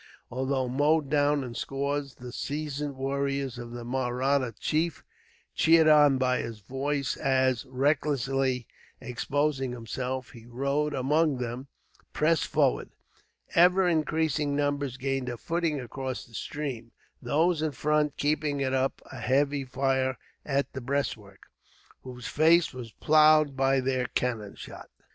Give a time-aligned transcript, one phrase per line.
[0.31, 5.03] Although mowed down in scores, the seasoned warriors of the Mahratta chief,
[5.53, 8.65] cheered on by his voice as, recklessly
[8.99, 11.67] exposing himself, he rode among them,
[12.13, 12.89] pressed forward.
[13.53, 16.91] Ever increasing numbers gained a footing across the stream,
[17.21, 21.43] those in front keeping up a heavy fire at the breastwork,
[22.01, 24.89] whose face was ploughed by their cannon shot.